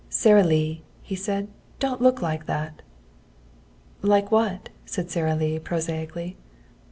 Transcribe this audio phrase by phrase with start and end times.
[0.09, 1.47] "Sara Lee!" he said.
[1.79, 2.81] "Don't look like that!"
[4.01, 6.37] "Like what?" said Sara Lee prosaically.